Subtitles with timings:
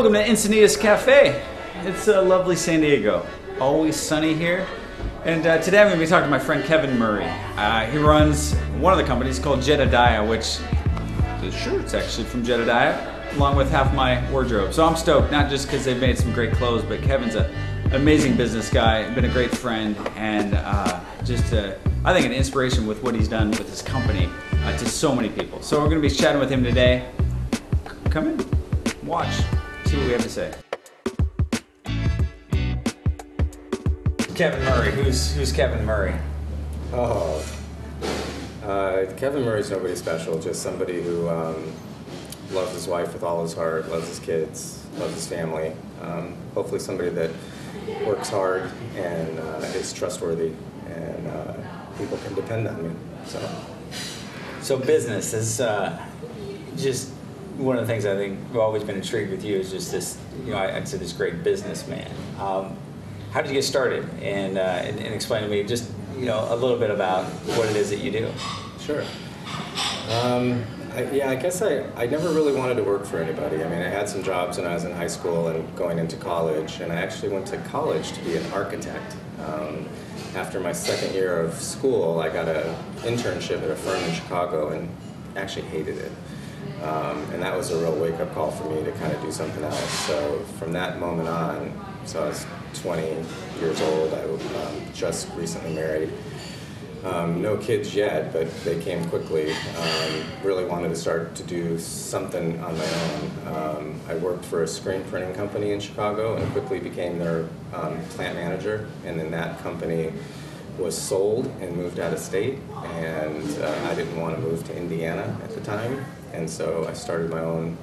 [0.00, 1.44] Welcome to Encinitas Cafe.
[1.82, 3.26] It's uh, lovely San Diego.
[3.60, 4.66] Always sunny here.
[5.26, 7.26] And uh, today I'm going to be talking to my friend Kevin Murray.
[7.26, 10.56] Uh, he runs one of the companies called Jedidiah, which
[11.42, 14.72] the shirt's actually from Jedidiah, along with half my wardrobe.
[14.72, 17.44] So I'm stoked, not just because they've made some great clothes, but Kevin's a,
[17.84, 21.74] an amazing business guy, been a great friend, and uh, just uh,
[22.06, 24.30] I think an inspiration with what he's done with his company
[24.64, 25.60] uh, to so many people.
[25.60, 27.06] So we're going to be chatting with him today.
[28.08, 28.46] Come in,
[29.04, 29.42] watch,
[29.90, 30.54] see what we have to say.
[34.36, 34.92] Kevin Murray.
[34.92, 36.14] Who's who's Kevin Murray?
[36.92, 37.44] Oh,
[38.62, 40.38] uh, Kevin Murray's nobody special.
[40.38, 41.72] Just somebody who um,
[42.52, 45.72] loves his wife with all his heart, loves his kids, loves his family.
[46.00, 47.30] Um, hopefully, somebody that
[48.06, 50.52] works hard and uh, is trustworthy,
[50.86, 51.54] and uh,
[51.98, 52.94] people can depend on me.
[53.26, 53.40] So,
[54.62, 56.00] So business is uh,
[56.76, 57.12] just
[57.60, 60.18] one of the things I think I've always been intrigued with you is just this.
[60.44, 62.10] You know, I, I'd say this great businessman.
[62.38, 62.76] Um,
[63.32, 64.08] how did you get started?
[64.22, 67.68] And, uh, and and explain to me just you know a little bit about what
[67.68, 68.30] it is that you do.
[68.80, 69.04] sure.
[70.10, 73.62] Um, I, yeah, I guess I, I never really wanted to work for anybody.
[73.62, 76.16] I mean, I had some jobs when I was in high school and going into
[76.16, 79.14] college, and I actually went to college to be an architect.
[79.38, 79.88] Um,
[80.34, 84.70] after my second year of school, I got an internship at a firm in Chicago
[84.70, 84.88] and
[85.36, 86.12] actually hated it.
[86.82, 89.30] Um, and that was a real wake up call for me to kind of do
[89.30, 89.90] something else.
[90.06, 91.72] So from that moment on,
[92.06, 93.02] so I was 20
[93.60, 96.10] years old, I um, just recently married.
[97.04, 99.52] Um, no kids yet, but they came quickly.
[99.52, 103.54] Um, really wanted to start to do something on my own.
[103.54, 108.02] Um, I worked for a screen printing company in Chicago and quickly became their um,
[108.10, 108.86] plant manager.
[109.06, 110.12] And then that company
[110.78, 112.58] was sold and moved out of state.
[112.84, 116.04] And uh, I didn't want to move to Indiana at the time.
[116.32, 117.76] And so I started my own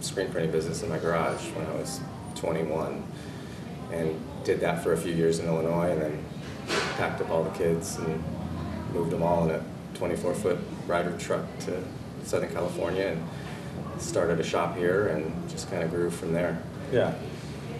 [0.00, 2.00] screen printing business in my garage when I was
[2.36, 3.02] 21
[3.92, 6.24] and did that for a few years in Illinois and then
[6.96, 8.22] packed up all the kids and
[8.92, 9.64] moved them all in a
[9.94, 11.82] 24 foot Ryder truck to
[12.24, 16.62] Southern California and started a shop here and just kind of grew from there.
[16.92, 17.14] Yeah.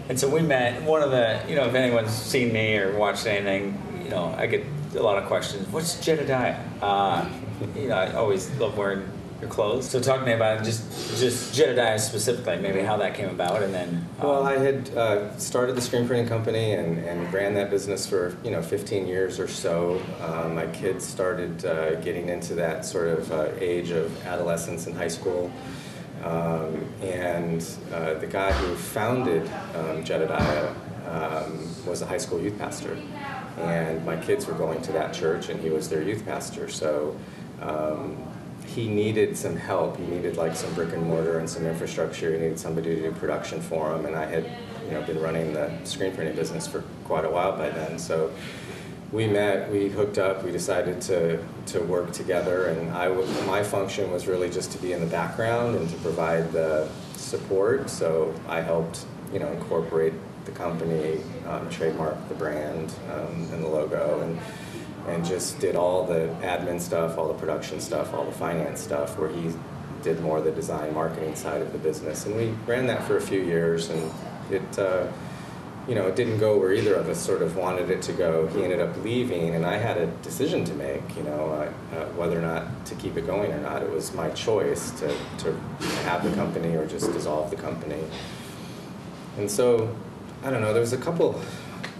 [0.09, 0.81] And so we met.
[0.83, 4.45] One of the you know if anyone's seen me or watched anything, you know I
[4.45, 5.67] get a lot of questions.
[5.69, 6.59] What's Jedidiah?
[6.81, 7.29] Uh,
[7.75, 9.07] you know I always love wearing
[9.41, 9.89] your clothes.
[9.89, 13.73] So talk to me about just just Jedidiah specifically, maybe how that came about, and
[13.73, 14.07] then.
[14.19, 18.07] um, Well, I had uh, started the screen printing company and, and ran that business
[18.07, 20.01] for you know 15 years or so.
[20.21, 24.95] Uh, my kids started uh, getting into that sort of uh, age of adolescence and
[24.95, 25.51] high school.
[26.23, 29.41] Um, and uh, the guy who founded
[29.73, 30.75] um, Jedidiah
[31.07, 32.95] um, was a high school youth pastor.
[33.57, 36.69] And my kids were going to that church, and he was their youth pastor.
[36.69, 37.17] So
[37.61, 38.17] um,
[38.75, 39.97] he needed some help.
[39.97, 42.31] He needed like some brick and mortar and some infrastructure.
[42.31, 44.05] He needed somebody to do production for him.
[44.05, 44.45] And I had,
[44.85, 47.99] you know, been running the screen printing business for quite a while by then.
[47.99, 48.31] So
[49.11, 52.67] we met, we hooked up, we decided to, to work together.
[52.67, 53.09] And I,
[53.45, 57.89] my function was really just to be in the background and to provide the support.
[57.89, 60.13] So I helped, you know, incorporate
[60.45, 64.39] the company, um, trademark the brand um, and the logo, and
[65.07, 69.17] and just did all the admin stuff, all the production stuff, all the finance stuff,
[69.17, 69.51] where he
[70.03, 72.25] did more the design marketing side of the business.
[72.25, 74.11] And we ran that for a few years, and
[74.49, 75.07] it, uh,
[75.87, 78.47] you know, it didn't go where either of us sort of wanted it to go.
[78.47, 82.05] He ended up leaving, and I had a decision to make, you know, uh, uh,
[82.13, 83.81] whether or not to keep it going or not.
[83.81, 85.07] It was my choice to,
[85.39, 85.53] to
[86.05, 88.03] have the company or just dissolve the company.
[89.37, 89.95] And so,
[90.43, 91.41] I don't know, there was a couple,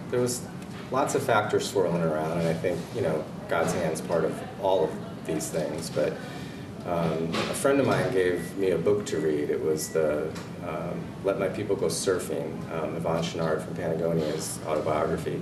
[0.09, 0.41] there was
[0.91, 4.83] lots of factors swirling around, and I think, you know, God's hand's part of all
[4.83, 4.91] of
[5.25, 5.89] these things.
[5.89, 6.13] But
[6.85, 9.49] um, a friend of mine gave me a book to read.
[9.49, 10.29] It was the
[10.67, 15.41] um, Let My People Go Surfing, um, Yvon Chouinard from Patagonia's autobiography.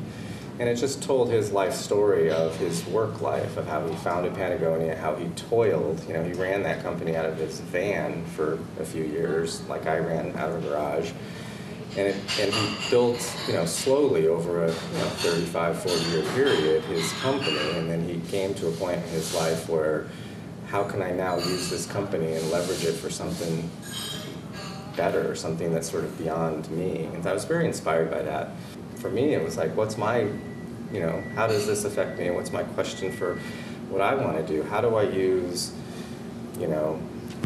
[0.59, 4.35] And it just told his life story of his work life, of how he founded
[4.35, 6.05] Patagonia, how he toiled.
[6.05, 9.87] You know, he ran that company out of his van for a few years, like
[9.87, 11.11] I ran out of a garage
[11.99, 16.23] and, it, and he built, you know, slowly over a you know, 35, 40 year
[16.33, 20.07] period his company, and then he came to a point in his life where,
[20.67, 23.69] how can I now use this company and leverage it for something
[24.95, 27.09] better, something that's sort of beyond me?
[27.13, 28.51] And I was very inspired by that.
[28.95, 30.19] For me, it was like, what's my,
[30.93, 33.35] you know, how does this affect me, and what's my question for
[33.89, 34.63] what I want to do?
[34.63, 35.73] How do I use,
[36.61, 36.97] you know,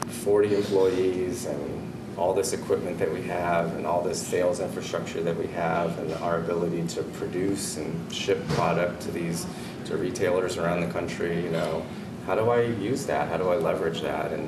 [0.09, 1.82] 40 employees and
[2.17, 6.13] all this equipment that we have and all this sales infrastructure that we have and
[6.15, 9.45] our ability to produce and ship product to these
[9.85, 11.83] to retailers around the country you know
[12.27, 14.47] how do i use that how do i leverage that and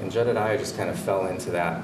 [0.00, 1.82] and jedidiah just kind of fell into that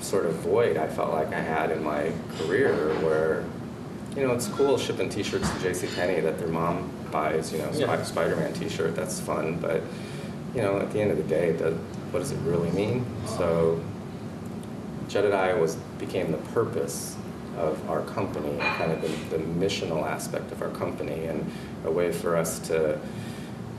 [0.00, 3.44] sort of void I felt like I had in my career where,
[4.16, 5.88] you know, it's cool shipping T-shirts to J.C.
[5.94, 8.02] Penney that their mom buys, you know, Yeah.
[8.02, 8.94] Spider-Man T-shirt.
[8.94, 9.82] That's fun, but
[10.54, 11.74] you know, at the end of the day, does,
[12.10, 13.04] what does it really mean?
[13.26, 13.80] So,
[15.08, 17.16] Jedidiah was became the purpose
[17.56, 21.50] of our company, kind of the, the missional aspect of our company, and
[21.84, 22.98] a way for us to,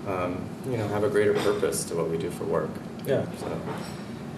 [0.07, 2.69] um, you know, have a greater purpose to what we do for work.
[3.05, 3.25] Yeah.
[3.39, 3.61] So,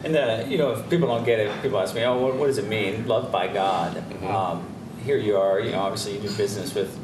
[0.04, 2.48] And uh, you know, if people don't get it, people ask me, "Oh, what, what
[2.48, 3.08] does it mean?
[3.08, 4.30] Loved by God." Mhm.
[4.30, 4.68] Um,
[5.04, 5.60] here you are.
[5.60, 6.96] You know, obviously you do business with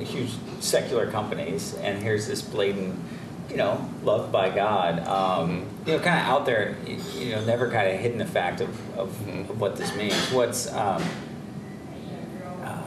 [0.00, 2.98] huge secular companies, and here's this blatant,
[3.54, 5.06] you know, loved by God.
[5.06, 5.86] Um, Mhm.
[5.86, 6.74] You know, kind of out there.
[7.16, 8.68] You know, never kind of hidden the fact of,
[8.98, 9.48] of, Mhm.
[9.50, 10.14] of what this means.
[10.32, 11.02] What's um,
[12.64, 12.82] uh,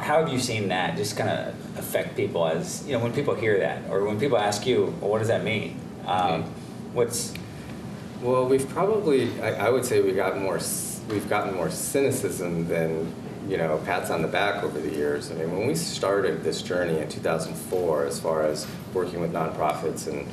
[0.00, 3.34] how have you seen that just kind of affect people as you know when people
[3.34, 6.44] hear that or when people ask you well, what does that mean um, Mhm.
[6.92, 7.32] what's
[8.22, 10.58] Well, we've probably, I, I would say we got more,
[11.10, 13.12] we've gotten more cynicism than,
[13.46, 15.30] you know, pats on the back over the years.
[15.30, 20.06] I mean, when we started this journey in 2004, as far as working with nonprofits
[20.06, 20.26] and,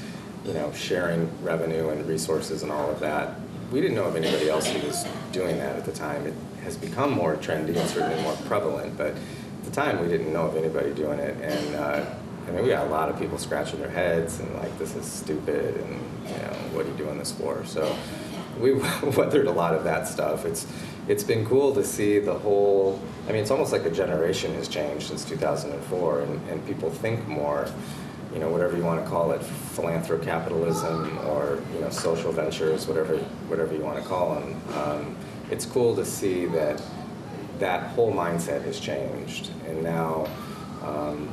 [0.46, 3.36] you know, sharing revenue and resources and all of that,
[3.72, 6.26] we didn't know of anybody else who was doing that at the time.
[6.26, 10.32] It has become more trendy and certainly more prevalent, but at the time we didn't
[10.32, 11.38] know of anybody doing it.
[11.42, 12.06] And, uh,
[12.48, 15.06] I mean, we got a lot of people scratching their heads and like, this is
[15.06, 17.64] stupid, and you know, what are you doing this for?
[17.66, 17.96] So,
[18.60, 18.74] we
[19.18, 20.46] weathered a lot of that stuff.
[20.46, 20.68] It's
[21.08, 23.00] it's been cool to see the whole.
[23.28, 27.28] I mean, it's almost like a generation has changed since 2004, and, and people think
[27.28, 27.68] more.
[28.34, 33.18] You know, whatever you want to call it, philanthrocapitalism or you know, social ventures, whatever
[33.48, 34.62] whatever you want to call them.
[34.76, 35.18] Um,
[35.50, 36.82] it's cool to see that
[37.60, 40.28] that whole mindset has changed, and now.
[40.82, 41.30] Um,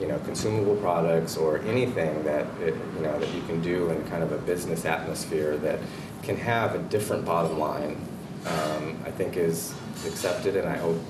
[0.00, 4.04] you know, consumable products or anything that it, you know that you can do in
[4.08, 5.78] kind of a business atmosphere that
[6.24, 7.96] can have a different bottom line,
[8.44, 9.72] um, I think is
[10.04, 11.00] accepted and I hope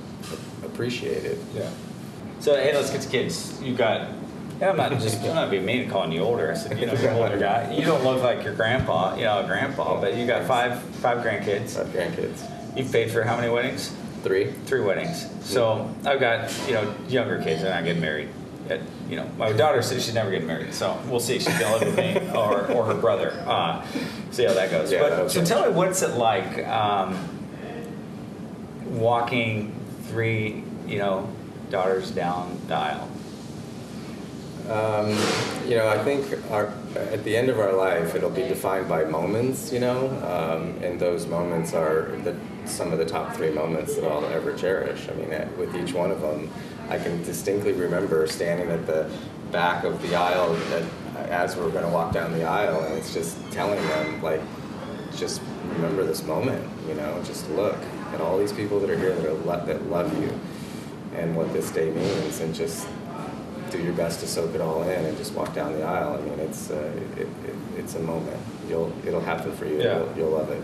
[0.65, 1.39] appreciated.
[1.55, 1.71] yeah
[2.41, 4.11] so hey let's get to kids You've got
[4.61, 6.51] yeah, I'm not just I'm not being mean calling you older.
[6.51, 7.73] I said, you know, you're an older guy.
[7.75, 11.25] You don't look like your grandpa, you know, a grandpa, but you got five five
[11.25, 11.71] grandkids.
[11.71, 13.95] Five grandkids, You've paid for how many weddings?
[14.25, 14.51] three.
[14.65, 15.29] Three weddings.
[15.45, 18.31] So I've got, you know, younger kids that are not getting married.
[18.69, 18.81] Yet,
[19.11, 20.73] you know, my daughter says she's never getting married.
[20.73, 21.39] So we'll see.
[21.39, 23.33] She's gonna live with me or, or her brother.
[23.47, 23.85] Uh,
[24.31, 24.91] see how that goes.
[24.91, 27.19] Yeah, but that'll so tell me, what's it like um,
[28.87, 31.31] walking three, you know,
[31.71, 33.11] daughters down the aisle?
[34.69, 35.11] Um,
[35.69, 39.05] you know, I think our, at the end of our life, it'll be defined by
[39.05, 42.35] moments, you know, um, and those moments are the,
[42.65, 45.07] some of the top three moments that I'll ever cherish.
[45.11, 45.29] I mean,
[45.59, 46.51] with each one of them,
[46.89, 49.11] I can distinctly remember standing at the
[49.53, 50.85] back of the aisle that,
[51.29, 54.41] as we're going to walk down the aisle, and it's just telling them, like,
[55.15, 57.77] just remember this moment, you know, just look
[58.15, 60.33] at all these people that are here that, are that love you
[61.17, 62.89] and what this day means, and just
[63.75, 66.15] do your best to soak it all in and just walk down the aisle.
[66.19, 67.29] I mean, it's uh, it, it,
[67.77, 68.41] it's a moment.
[68.69, 69.79] You'll it'll happen for you.
[69.83, 69.99] Yeah.
[69.99, 70.63] You'll, you'll love it.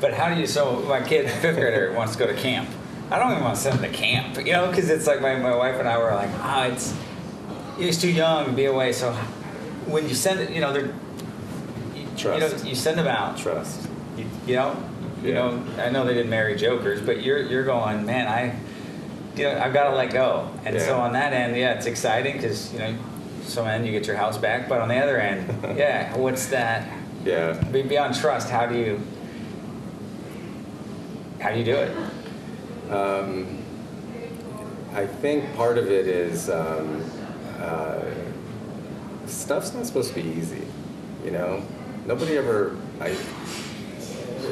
[0.00, 0.46] But how do you?
[0.46, 2.68] So my kid, fifth grader, wants to go to camp.
[3.10, 5.34] I don't even want to send him to camp, you know, because it's like my,
[5.36, 6.94] my wife and I were like, ah, it's
[7.76, 8.92] he's too young to be away.
[8.92, 9.12] So
[9.86, 10.86] when you send it, you know, they're
[11.96, 12.56] you, Trust.
[12.58, 13.36] You, know, you send them out.
[13.36, 13.88] Trust.
[14.16, 14.76] You, you know,
[15.22, 15.34] you Yeah.
[15.34, 15.64] know.
[15.78, 18.28] I know they didn't marry jokers, but you're you're going, man.
[18.28, 18.56] I,
[19.40, 20.50] you know, I've got to let go.
[20.66, 22.98] And so on that end, yeah, it's exciting because you know,
[23.44, 26.86] some end you get your house back, but on the other end, yeah, what's that?
[27.24, 27.54] Yeah.
[27.72, 29.00] Be- Beyond trust, how do you
[31.40, 31.96] how do you do it?
[32.92, 33.62] Um,
[34.92, 37.02] I think part of it is um,
[37.58, 38.02] uh,
[39.26, 40.66] stuff's not supposed to be easy.
[41.24, 41.62] You know,
[42.06, 43.16] nobody ever I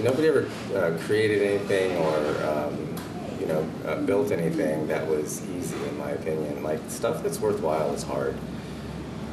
[0.03, 2.17] nobody ever uh, created anything or
[2.47, 2.95] um,
[3.49, 6.63] know uh, built anything that was easy, in my opinion.
[6.63, 8.37] Like stuff that's worthwhile is hard,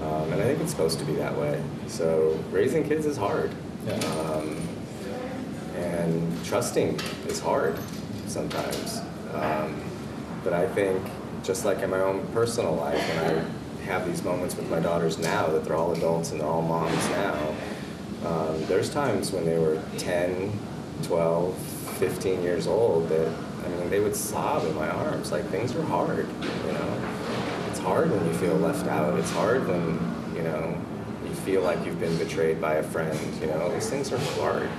[0.01, 1.62] um, and I think it's supposed to be that way.
[1.88, 3.51] So raising kids is hard.
[3.86, 3.93] Yeah.
[3.93, 4.57] Um,
[5.75, 7.77] and trusting is hard
[8.27, 9.01] sometimes.
[9.34, 9.81] Um,
[10.43, 11.01] but I think,
[11.43, 13.45] just like in my own personal life, when I
[13.86, 17.10] have these moments with my daughters now that they're all adults and they're all moms
[17.10, 17.55] now,
[18.25, 20.57] um, there's times when they were 10,
[21.03, 23.31] 12, 15 years old that,
[23.65, 25.31] I mean, they would sob in my arms.
[25.31, 26.27] Like, things are hard,
[26.65, 27.01] you know?
[27.69, 29.17] It's hard when you feel left out.
[29.19, 30.00] It's hard when,
[30.36, 30.77] you know,
[31.24, 33.17] you feel like you've been betrayed by a friend.
[33.41, 34.69] You know, these things are hard.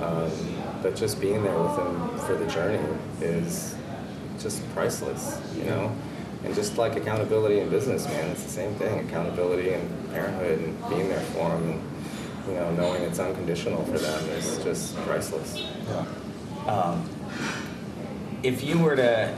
[0.00, 0.30] Um,
[0.82, 2.84] but just being there with them for the journey
[3.20, 3.74] is
[4.38, 5.94] just priceless, you know?
[6.44, 9.08] And just like accountability in business, man, it's the same thing.
[9.08, 11.70] Accountability and parenthood and being there for them.
[11.70, 11.82] And,
[12.48, 15.66] you know, knowing it's unconditional for them is just priceless.
[16.66, 17.08] Um,
[18.46, 19.36] if you were to,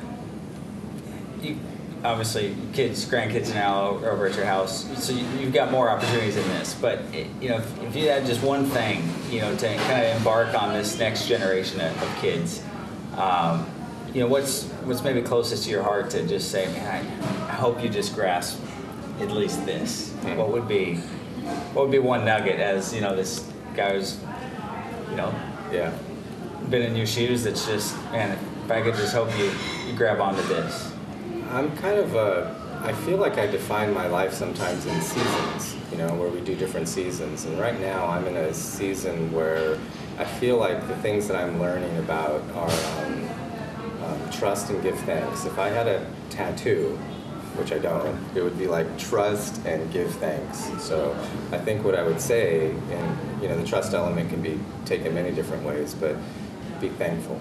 [1.40, 1.58] you
[2.04, 6.46] obviously kids, grandkids now over at your house, so you, you've got more opportunities in
[6.48, 6.74] this.
[6.74, 10.16] But you know, if, if you had just one thing, you know, to kind of
[10.16, 12.62] embark on this next generation of, of kids,
[13.16, 13.66] um,
[14.12, 17.54] you know, what's what's maybe closest to your heart to just say, man, I, I
[17.54, 18.60] hope you just grasp
[19.20, 20.12] at least this.
[20.12, 20.36] Hmm.
[20.36, 20.96] What would be,
[21.72, 24.18] what would be one nugget as you know this guy who's,
[25.10, 25.34] you know,
[25.72, 25.92] Yeah.
[26.70, 28.38] been in your shoes that's just man
[28.68, 29.50] if i could just help you,
[29.86, 30.92] you grab onto this
[31.50, 35.96] I'm kind of a, I feel like I define my life sometimes in seasons, you
[35.96, 37.46] know, where we do different seasons.
[37.46, 39.78] And right now I'm in a season where
[40.18, 43.28] I feel like the things that I'm learning about are um,
[44.04, 45.46] um, trust and give thanks.
[45.46, 46.98] If I had a tattoo,
[47.56, 50.70] which I don't, it would be like trust and give thanks.
[50.82, 51.16] So
[51.50, 55.14] I think what I would say, and you know, the trust element can be taken
[55.14, 56.14] many different ways, but
[56.78, 57.40] be thankful.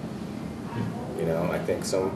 [1.18, 2.12] You know, I think so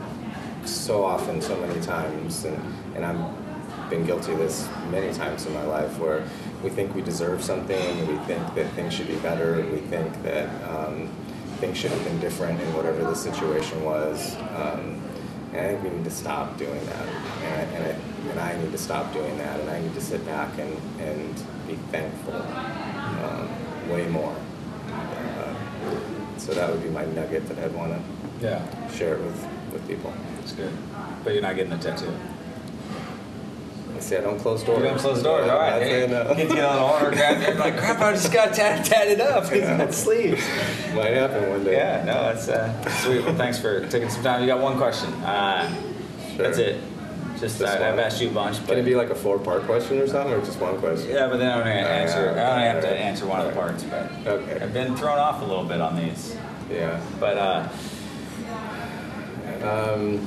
[0.65, 2.57] so often, so many times, and,
[2.95, 6.25] and I've been guilty of this many times in my life, where
[6.63, 10.49] we think we deserve something, we think that things should be better, we think that
[10.71, 11.09] um,
[11.59, 14.37] things should have been different in whatever the situation was.
[14.55, 15.03] Um,
[15.53, 18.63] and I think we need to stop doing that, and I, and, I, and I
[18.63, 21.35] need to stop doing that, and I need to sit back and, and
[21.67, 24.35] be thankful um, way more.
[26.39, 28.01] So that would be my nugget that I'd want to
[28.45, 28.91] yeah.
[28.91, 30.13] share it with, with people.
[30.41, 30.73] it's good.
[31.25, 32.13] But you're not getting the tattoo?
[33.95, 34.79] I say I don't close doors.
[34.79, 35.49] you don't close doors.
[35.49, 35.81] All right.
[35.83, 36.35] Saying no.
[36.35, 39.45] get order grab it like crap i just got tat- tatted up.
[39.53, 40.43] It's got sleeves.
[40.95, 41.77] Might happen one day.
[41.77, 43.25] yeah no it's uh, sweet.
[43.25, 44.41] Well thanks for taking some time.
[44.41, 45.13] You got one question.
[45.15, 45.73] Uh,
[46.35, 46.45] Sure.
[46.47, 46.81] that's it
[47.43, 48.05] just I, i've one.
[48.05, 50.41] asked you a bunch but Can it be like a four-part question or something, or
[50.41, 51.11] just one question?
[51.11, 53.53] yeah but then i don't answer Alright, i only have to answer one of the
[53.61, 54.61] parts but Okay.
[54.63, 56.37] i've been thrown off a little bit on these
[56.71, 57.01] Yeah.
[57.21, 57.69] but uh,
[59.63, 60.27] Um,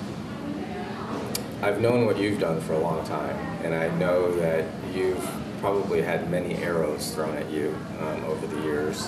[1.61, 5.25] I've known what you've done for a long time, and I know that you've
[5.59, 9.07] probably had many arrows thrown at you um, over the years,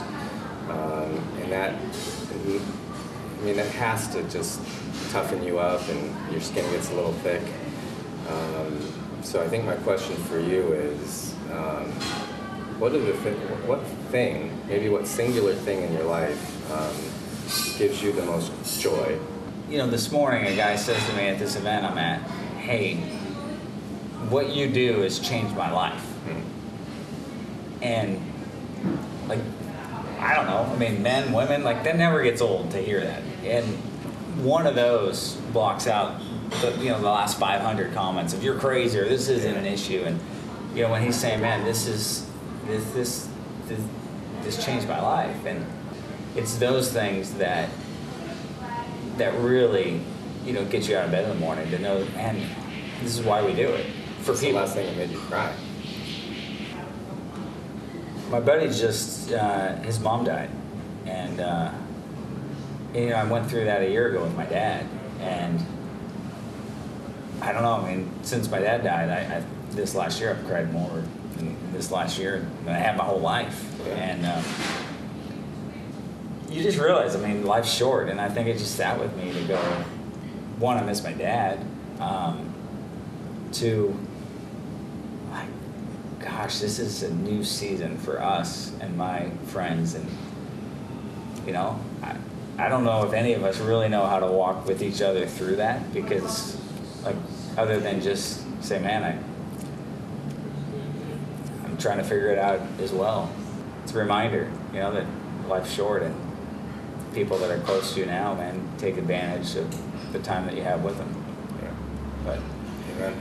[0.69, 1.11] um,
[1.41, 4.59] and that, I mean, that has to just
[5.11, 7.43] toughen you up, and your skin gets a little thick.
[8.27, 11.91] Um, so I think my question for you is, um,
[12.79, 18.12] what the th- what thing, maybe what singular thing in your life um, gives you
[18.12, 19.19] the most joy?
[19.69, 22.22] you know, this morning a guy says to me at this event I'm at,
[22.57, 22.96] "Hey,
[24.29, 27.84] what you do has changed my life." Hmm.
[27.84, 28.34] And
[29.27, 29.39] like,
[30.19, 30.72] I don't know.
[30.74, 33.22] I mean, men, women, like that never gets old to hear that.
[33.43, 33.65] And
[34.43, 36.22] one of those blocks out
[36.61, 38.33] the you know the last 500 comments.
[38.33, 40.19] Of "You're crazy" or "This isn't an issue." And
[40.75, 42.27] you know when he's saying, "Man, this is
[42.65, 43.29] this this
[43.67, 43.81] this,
[44.43, 45.65] this changed my life," and
[46.35, 47.69] it's those things that
[49.17, 50.01] that really,
[50.45, 52.39] you know, get you out of bed in the morning to know, man,
[53.01, 53.85] this is why we do it.
[54.21, 55.53] For What's the last thing that made you cry?
[58.29, 60.49] My buddy just, uh, his mom died,
[61.05, 61.71] and uh,
[62.93, 64.85] you know, I went through that a year ago with my dad,
[65.21, 65.65] and
[67.41, 67.74] I don't know.
[67.75, 71.03] I mean, since my dad died, I, I this last year I've cried more
[71.36, 73.94] than this last year than I have my whole life, Yeah.
[73.96, 74.25] and.
[74.25, 74.41] Uh,
[76.50, 79.34] you just realize, I mean, life's short, and I think it just sat with me
[79.34, 79.58] to go.
[80.60, 81.60] One, I miss my dad.
[82.00, 82.53] Um,
[83.51, 83.94] two,
[85.29, 85.50] like,
[86.20, 90.06] gosh, this is a new season for us and my friends, and
[91.46, 92.15] you know, I,
[92.58, 95.27] I don't know if any of us really know how to walk with each other
[95.27, 96.56] through that because,
[97.03, 97.15] like,
[97.57, 99.17] other than just say, man, I,
[101.65, 103.31] I'm trying to figure it out as well.
[103.83, 105.05] It's a reminder, you know, that
[105.47, 106.15] life's short and
[107.13, 110.61] people that are close to you now, man, take advantage of the time that you
[110.61, 111.25] have with them.
[111.61, 111.71] Yeah.
[112.25, 112.39] But
[112.95, 113.19] Amen.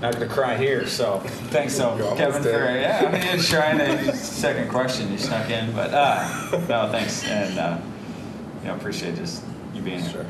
[0.00, 1.18] not gonna cry here, so
[1.50, 3.04] thanks so Kevin for yeah.
[3.06, 7.58] I mean, just trying to second question you snuck in, but uh, no, thanks and
[7.58, 7.78] uh,
[8.62, 9.44] you know appreciate just
[9.74, 10.10] you being here.
[10.10, 10.26] Sure.